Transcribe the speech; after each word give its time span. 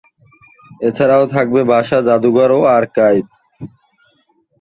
এছাড়াও 0.81 1.23
থাকবে 1.33 1.61
ভাষা-জাদুঘর 1.71 2.49
ও 2.51 2.69
আর্কাইভ। 2.77 3.23